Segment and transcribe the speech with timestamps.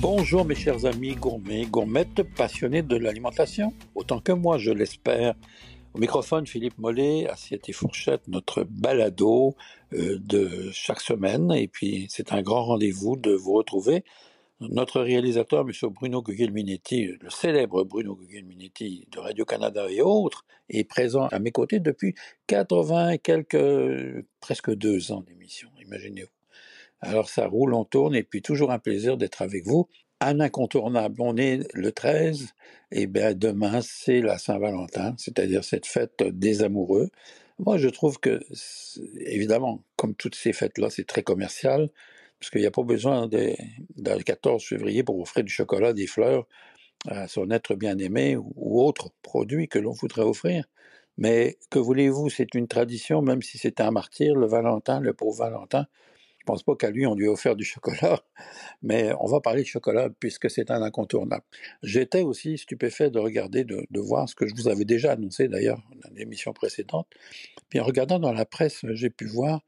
[0.00, 5.34] Bonjour mes chers amis gourmets, gourmettes, passionnés de l'alimentation, autant que moi je l'espère.
[5.92, 9.56] Au microphone, Philippe Mollet, Assiette et Fourchette, notre balado
[9.92, 11.52] euh, de chaque semaine.
[11.52, 14.02] Et puis, c'est un grand rendez-vous de vous retrouver.
[14.60, 15.90] Notre réalisateur, M.
[15.90, 21.78] Bruno Guglielminetti, le célèbre Bruno Guglielminetti de Radio-Canada et autres, est présent à mes côtés
[21.78, 22.14] depuis
[22.46, 26.39] 80 et quelques, presque deux ans d'émission, imaginez-vous.
[27.00, 29.88] Alors ça roule, on tourne, et puis toujours un plaisir d'être avec vous.
[30.20, 32.48] Un incontournable, on est le 13,
[32.92, 37.08] et bien demain c'est la Saint-Valentin, c'est-à-dire cette fête des amoureux.
[37.58, 38.40] Moi je trouve que,
[39.20, 41.88] évidemment, comme toutes ces fêtes-là, c'est très commercial,
[42.38, 43.54] parce qu'il n'y a pas besoin de,
[43.96, 46.46] le 14 février pour offrir du chocolat, des fleurs
[47.08, 50.64] à son être bien-aimé ou, ou autre produit que l'on voudrait offrir.
[51.18, 55.38] Mais que voulez-vous, c'est une tradition, même si c'est un martyr, le Valentin, le pauvre
[55.38, 55.86] Valentin,
[56.40, 58.20] je pense pas qu'à lui on lui a offert du chocolat,
[58.82, 61.44] mais on va parler de chocolat puisque c'est un incontournable.
[61.82, 65.80] J'étais aussi stupéfait de regarder, de, voir ce que je vous avais déjà annoncé d'ailleurs
[66.02, 67.06] dans l'émission précédente.
[67.68, 69.60] Puis en regardant dans la presse, j'ai pu voir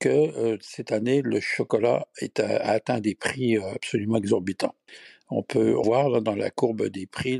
[0.00, 4.74] que euh, cette année le chocolat est a, atteint des prix euh, absolument exorbitants.
[5.30, 7.38] On peut voir dans la courbe des prix,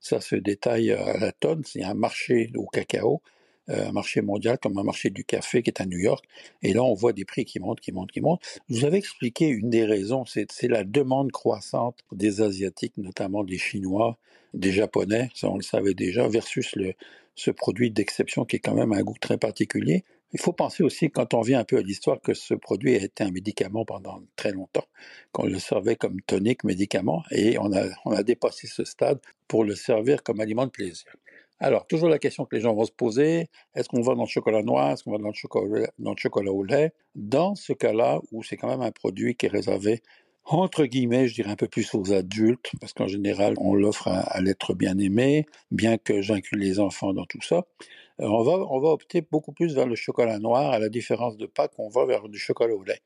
[0.00, 1.62] ça se détaille à la tonne.
[1.64, 3.28] C'est un marché au cacao euh,
[3.68, 6.24] un marché mondial comme un marché du café qui est à New York.
[6.62, 8.42] Et là, on voit des prix qui montent, qui montent, qui montent.
[8.68, 14.18] Vous avais expliqué une des raisons, c'est la demande croissante des Asiatiques, notamment des Chinois,
[14.52, 16.94] des Japonais, ça on le savait déjà, versus le,
[17.34, 20.04] ce produit d'exception qui est quand même un goût très particulier.
[20.32, 23.02] Il faut penser aussi, quand on vient un peu à l'histoire, que ce produit a
[23.02, 24.86] été un médicament pendant très longtemps,
[25.32, 29.64] qu'on le servait comme tonique médicament, et on a, on a dépassé ce stade pour
[29.64, 31.14] le servir comme aliment de plaisir.
[31.64, 34.28] Alors, toujours la question que les gens vont se poser, est-ce qu'on va dans le
[34.28, 36.92] chocolat noir, est-ce qu'on va dans le chocolat, au lait?
[37.14, 40.02] Dans ce cas-là, où c'est quand même un produit qui est réservé,
[40.44, 44.42] entre guillemets, je dirais un peu plus aux adultes, parce qu'en général, on l'offre à,
[44.42, 47.64] l'être bien-aimé, bien que j'inclue les enfants dans tout ça,
[48.20, 51.38] euh, on, va, on va opter beaucoup plus vers le chocolat noir, à la différence
[51.38, 53.00] de Pâques, on va vers du chocolat au lait.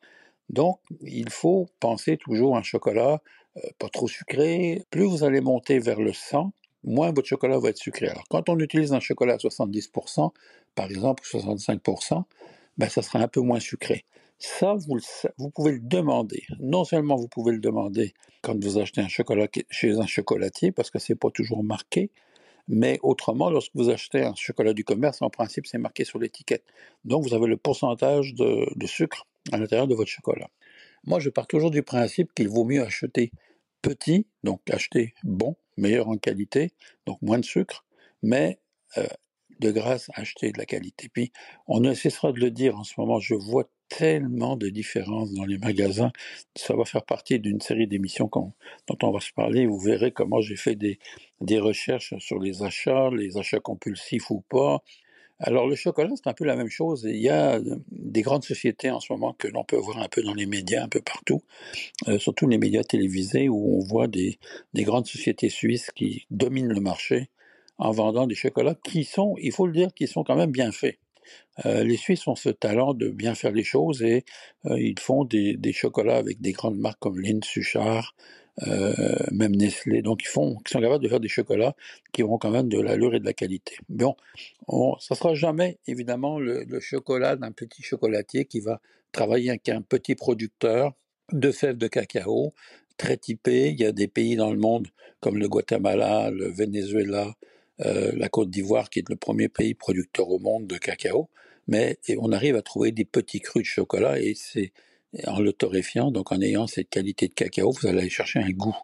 [0.49, 3.23] Donc, il faut penser toujours à un chocolat
[3.57, 4.83] euh, pas trop sucré.
[4.91, 6.53] Plus vous allez monter vers le sang,
[6.85, 8.09] moins votre chocolat va être sucré.
[8.09, 10.31] Alors, quand on utilise un chocolat à 70%,
[10.75, 12.25] par exemple 65%,
[12.77, 14.05] ben, ça sera un peu moins sucré.
[14.39, 14.99] Ça, vous,
[15.37, 16.45] vous pouvez le demander.
[16.61, 20.91] Non seulement vous pouvez le demander quand vous achetez un chocolat chez un chocolatier, parce
[20.91, 22.11] que c'est pas toujours marqué,
[22.69, 26.63] mais autrement, lorsque vous achetez un chocolat du commerce, en principe, c'est marqué sur l'étiquette.
[27.05, 30.49] Donc, vous avez le pourcentage de, de sucre à l'intérieur de votre chocolat.
[31.05, 33.33] Moi, je pars toujours du principe qu'il vaut mieux acheter
[33.83, 36.73] petit, donc acheter bon, meilleur en qualité,
[37.07, 37.85] donc moins de sucre,
[38.23, 38.61] mais
[38.97, 39.07] euh,
[39.61, 41.09] de grâce acheter de la qualité.
[41.09, 41.33] Puis
[41.67, 45.45] on ne cessera de le dire en ce moment, je vois tellement de différences dans
[45.45, 46.13] les magasins.
[46.55, 49.67] Ça va faire partie d'une série d'émissions dont on va se parler.
[49.67, 50.99] Vous verrez comment j'ai fait des,
[51.41, 54.83] des recherches sur les achats, les achats compulsifs ou pas,
[55.41, 57.07] alors le chocolat, c'est un peu la même chose.
[57.09, 60.09] Il y a euh, des grandes sociétés en ce moment que l'on peut voir un
[60.09, 61.43] peu dans les médias, un peu partout,
[62.09, 64.39] euh, surtout les médias télévisés où on voit des,
[64.75, 67.31] des, grandes sociétés suisses qui dominent le marché
[67.79, 70.73] en vendant des chocolats qui sont, il faut le dire, qui sont quand même bien
[70.73, 70.99] faits.
[71.67, 74.25] Euh, les Suisses ont ce talent de bien faire les choses et
[74.65, 78.15] ils font des, chocolats avec des grandes marques comme Lindt, Suchard,
[79.33, 80.03] même Nestlé.
[80.03, 81.75] Donc ils font, ils sont capables de faire des chocolats
[82.13, 83.77] qui auront quand même de l'allure et de la qualité.
[83.89, 84.17] Bon,
[84.67, 88.81] on, ça sera jamais évidemment le, le chocolat d'un petit chocolatier qui va
[89.13, 90.93] travailler avec un petit producteur
[91.33, 92.55] de fèves de cacao
[92.97, 93.71] très typé.
[93.71, 94.89] Il y a des pays dans le monde
[95.21, 97.35] comme le Guatemala, le Venezuela,
[97.81, 101.29] euh, la Côte d'Ivoire qui est le premier pays producteur au monde de cacao,
[101.67, 104.73] mais on arrive à trouver des petits crus de chocolat et c'est
[105.27, 108.77] en le torréfiant, donc en ayant cette qualité de cacao, vous allez chercher un goût,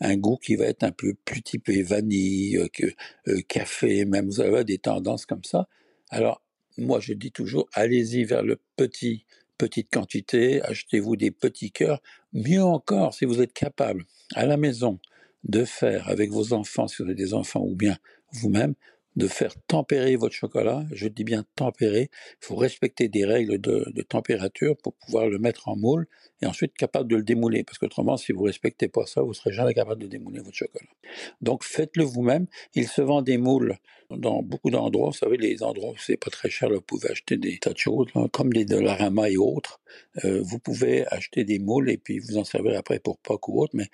[0.00, 2.86] un goût qui va être un peu plus typé vanille, euh, que,
[3.28, 5.68] euh, café, même vous avez des tendances comme ça.
[6.10, 6.42] Alors
[6.76, 9.24] moi je dis toujours, allez-y vers le petit,
[9.56, 12.00] petite quantité, achetez-vous des petits cœurs.
[12.32, 14.04] Mieux encore, si vous êtes capable
[14.34, 14.98] à la maison
[15.44, 17.96] de faire avec vos enfants, si vous avez des enfants, ou bien
[18.32, 18.74] vous-même,
[19.18, 20.84] de faire tempérer votre chocolat.
[20.92, 22.08] Je dis bien tempérer.
[22.40, 26.06] Il faut respecter des règles de, température pour pouvoir le mettre en moule
[26.40, 27.64] et ensuite capable de le démouler.
[27.64, 30.88] Parce qu'autrement, si vous respectez pas ça, vous serez jamais capable de démouler votre chocolat.
[31.40, 32.46] Donc faites-le vous-même.
[32.74, 33.76] Il se vend des moules
[34.08, 35.08] dans beaucoup d'endroits.
[35.08, 37.78] Vous savez, les endroits où c'est pas très cher, vous pouvez acheter des tas de
[37.78, 39.80] choses, comme les Dollarama et autres.
[40.24, 43.60] Euh, vous pouvez acheter des moules et puis vous en servir après pour Pâques ou
[43.60, 43.74] autre.
[43.74, 43.88] Mais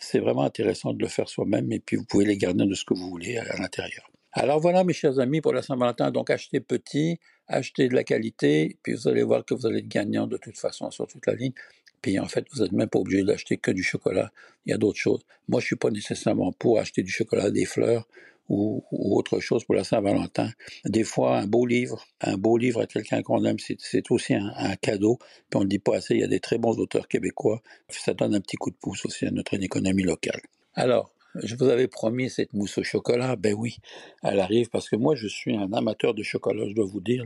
[0.00, 2.84] c'est vraiment intéressant de le faire soi-même et puis vous pouvez les garder de ce
[2.86, 4.10] que vous voulez à, l'intérieur.
[4.32, 7.18] Alors voilà mes chers amis pour la Saint-Valentin, donc achetez petit,
[7.48, 10.56] achetez de la qualité, puis vous allez voir que vous allez être gagnant de toute
[10.56, 11.52] façon sur toute la ligne.
[12.00, 14.32] Puis en fait, vous n'êtes même pas obligé d'acheter que du chocolat.
[14.66, 15.20] Il y a d'autres choses.
[15.48, 18.08] Moi, je suis pas nécessairement pour acheter du chocolat, des fleurs
[18.48, 20.50] ou, autre chose pour la Saint-Valentin.
[20.84, 24.76] Des fois, un beau livre, un beau livre à quelqu'un qu'on aime, c'est aussi un,
[24.76, 25.18] cadeau.
[25.48, 27.62] Puis on ne dit pas assez, il y a des très bons auteurs québécois.
[27.88, 30.40] Ça donne un petit coup de pouce aussi à notre économie locale.
[30.74, 33.36] Alors, je vous avais promis cette mousse au chocolat.
[33.36, 33.78] Ben oui,
[34.22, 37.24] elle arrive parce que moi, je suis un amateur de chocolat, je dois vous dire.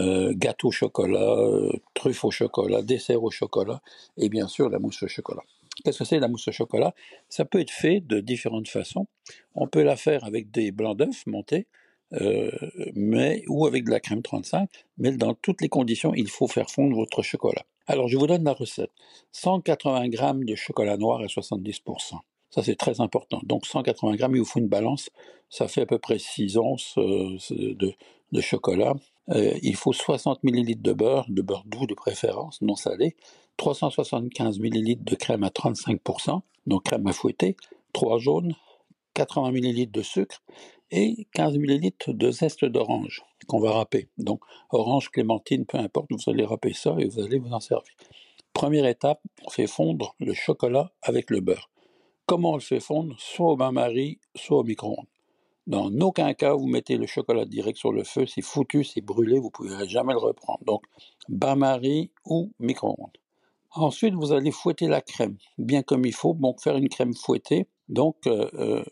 [0.00, 3.80] Euh, gâteau au chocolat, euh, truffe au chocolat, dessert au chocolat
[4.16, 5.42] et bien sûr la mousse au chocolat.
[5.82, 6.94] Qu'est-ce que c'est la mousse au chocolat?
[7.28, 9.06] Ça peut être fait de différentes façons.
[9.54, 11.66] On peut la faire avec des blancs d'œufs montés,
[12.12, 12.50] euh,
[12.94, 16.70] mais ou avec de la crème 35, mais dans toutes les conditions, il faut faire
[16.70, 17.64] fondre votre chocolat.
[17.86, 18.90] Alors, je vous donne la recette.
[19.32, 22.18] 180 g de chocolat noir à 70%.
[22.50, 23.40] Ça, c'est très important.
[23.44, 25.10] Donc, 180 grammes, il vous faut une balance.
[25.48, 28.94] Ça fait à peu près 6 onces euh, de, chocolat.
[29.30, 33.16] Euh, il faut 60 ml de beurre, de beurre doux de préférence, non salé.
[33.56, 37.56] 375 ml de crème à 35%, donc crème à fouetter.
[37.92, 38.54] 3 jaunes,
[39.14, 40.42] 80 ml de sucre
[40.90, 44.08] et 15 ml de zeste d'orange qu'on va râper.
[44.18, 47.92] Donc, orange, clémentine, peu importe, vous allez râper ça et vous allez vous en servir.
[48.52, 51.70] Première étape, on fait fondre le chocolat avec le beurre.
[52.30, 55.08] Comment on le fait fondre Soit au bain-marie, soit au micro-ondes.
[55.66, 59.40] Dans aucun cas, vous mettez le chocolat direct sur le feu, c'est foutu, c'est brûlé,
[59.40, 60.60] vous ne pourrez jamais le reprendre.
[60.64, 60.84] Donc,
[61.28, 63.18] bain-marie ou micro-ondes.
[63.72, 66.34] Ensuite, vous allez fouetter la crème, bien comme il faut.
[66.34, 68.84] Donc, faire une crème fouettée, donc euh, euh,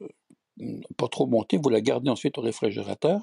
[0.96, 3.20] pas trop montée, vous la gardez ensuite au réfrigérateur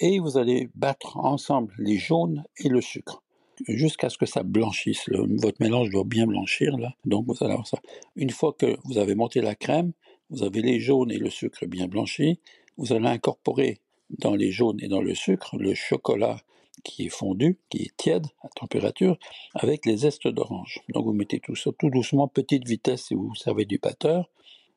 [0.00, 3.22] et vous allez battre ensemble les jaunes et le sucre
[3.68, 5.08] jusqu'à ce que ça blanchisse.
[5.08, 6.94] votre mélange doit bien blanchir, là.
[7.04, 7.78] Donc, vous allez avoir ça.
[8.16, 9.92] Une fois que vous avez monté la crème,
[10.30, 12.40] vous avez les jaunes et le sucre bien blanchis,
[12.76, 13.80] vous allez incorporer
[14.10, 16.38] dans les jaunes et dans le sucre le chocolat
[16.84, 19.18] qui est fondu, qui est tiède à température,
[19.54, 20.80] avec les zestes d'orange.
[20.88, 24.28] Donc vous mettez tout ça tout doucement, petite vitesse si vous servez du batteur.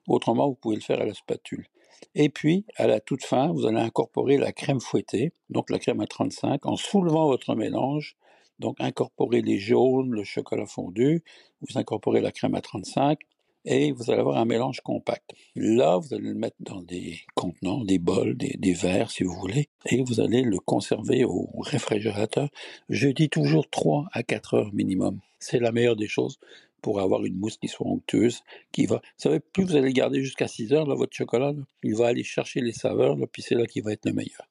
[0.07, 1.67] Autrement, vous pouvez le faire à la spatule.
[2.13, 6.01] Et puis, à la toute fin, vous allez incorporer la crème fouettée, donc la crème
[6.01, 8.15] à 35, en soulevant votre mélange
[8.59, 11.23] donc, incorporez les jaunes, le chocolat fondu,
[11.61, 13.19] vous incorporez la crème à 35
[13.65, 15.33] et vous allez avoir un mélange compact.
[15.55, 19.69] Là, vous allez le mettre dans des contenants, des bols, des, verres si vous voulez,
[19.87, 22.49] et vous allez le conserver au réfrigérateur.
[22.89, 25.19] Je dis toujours 3 à 4 heures minimum.
[25.39, 26.39] C'est la meilleure des choses
[26.81, 28.97] pour avoir une mousse qui soit onctueuse, qui va...
[28.97, 31.53] Vous savez, plus vous allez le garder jusqu'à 6 heures, là, votre chocolat,
[31.83, 34.47] il va aller chercher les saveurs, là, puis c'est là qu'il va être le meilleur.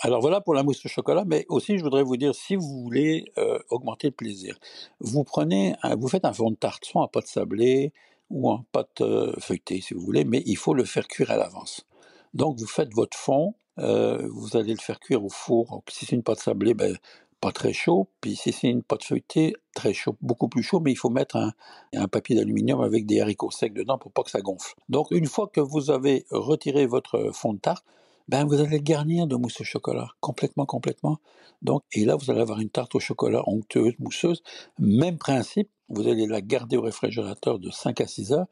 [0.00, 2.82] Alors voilà pour la mousse au chocolat, mais aussi je voudrais vous dire, si vous
[2.82, 4.58] voulez euh, augmenter le plaisir,
[5.00, 7.92] vous prenez, vous faites un fond de tarte, soit en pâte sablée
[8.30, 11.36] ou en pâte euh, feuilletée si vous voulez, mais il faut le faire cuire à
[11.36, 11.86] l'avance.
[12.34, 15.82] Donc vous faites votre fond, euh, vous allez le faire cuire au four.
[15.88, 16.96] si c'est une pâte sablée, ben,
[17.40, 20.92] pas très chaud, puis si c'est une pâte feuilletée, très chaud, beaucoup plus chaud, mais
[20.92, 21.52] il faut mettre un,
[21.94, 24.74] un papier d'aluminium avec des haricots secs dedans pour pas que ça gonfle.
[24.88, 27.84] Donc une fois que vous avez retiré votre fond de tarte,
[28.28, 31.18] ben vous allez le garnir de mousse au chocolat, complètement, complètement.
[31.62, 34.42] Donc, et là, vous allez avoir une tarte au chocolat onctueuse, mousseuse.
[34.78, 38.46] Même principe, vous allez la garder au réfrigérateur de 5 à 6 heures,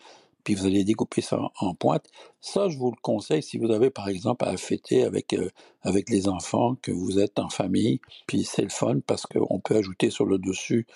[0.44, 2.06] puis vous allez découper ça en, pointe.
[2.40, 5.50] Ça, je vous le conseille si vous avez, par exemple, à fêter avec, euh,
[5.82, 9.76] avec les enfants, que vous êtes en famille, puis c'est le fun parce qu'on peut
[9.76, 10.86] ajouter sur le dessus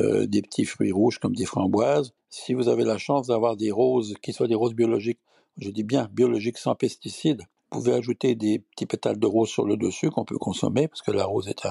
[0.00, 2.12] euh, des petits fruits rouges comme des framboises.
[2.30, 5.20] Si vous avez la chance d'avoir des roses, qui soient des roses biologiques,
[5.56, 7.42] je dis bien biologiques sans pesticides,
[7.80, 11.10] pouvez ajouter des petits pétales de rose sur le dessus qu'on peut consommer, parce que
[11.10, 11.66] la rose est,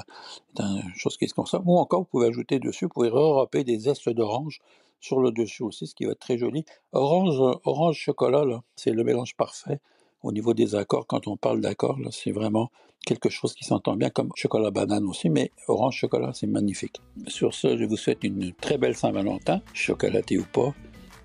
[0.59, 1.63] une chose qui se consomme.
[1.65, 4.61] Ou encore, vous pouvez ajouter dessus, vous pouvez râper des zestes d'orange
[4.99, 6.65] sur le dessus aussi, ce qui va être très joli.
[6.91, 8.43] Orange, orange chocolat,
[8.75, 9.79] c'est le mélange parfait
[10.23, 11.05] au niveau des accords.
[11.05, 12.71] Quand on parle d'accords, c'est vraiment
[13.05, 17.01] quelque chose qui s'entend bien, comme chocolat banane aussi, mais orange chocolat, c'est magnifique.
[17.27, 20.73] Sur ce, je vous souhaite une très belle Saint-Valentin, chocolaté ou pas.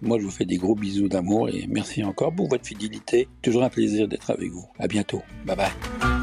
[0.02, 3.28] Moi, je vous fais des gros bisous d'amour et merci encore pour votre fidélité.
[3.42, 4.66] Toujours un plaisir d'être avec vous.
[4.78, 5.22] À bientôt.
[5.44, 6.19] Bye bye.